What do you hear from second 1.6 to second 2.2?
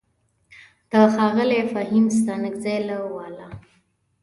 فهيم